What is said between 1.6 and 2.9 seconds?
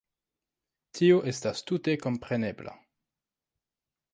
tute komprenebla.